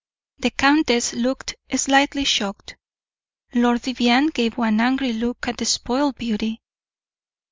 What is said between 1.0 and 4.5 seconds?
looked slightly shocked. Lord Vivianne